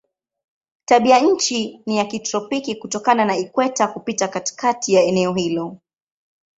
[0.85, 5.77] Tabianchi ni ya kitropiki kutokana na ikweta kupita katikati ya eneo hilo.